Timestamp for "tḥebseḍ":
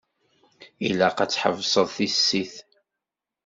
1.31-1.87